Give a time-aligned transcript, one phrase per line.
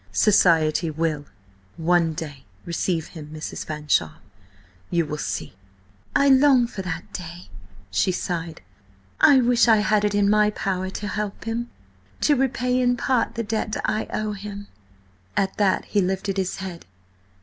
[0.11, 3.63] "Society will–one day–receive him, Mrs.
[3.67, 4.17] Fanshawe.
[4.89, 5.53] You will see."
[6.15, 7.51] "I long for that day,"
[7.91, 8.61] she sighed.
[9.19, 13.43] "I wish I had it in my power to help him–to repay in part the
[13.43, 14.65] debt I owe him."
[15.37, 16.87] At that he lifted his head.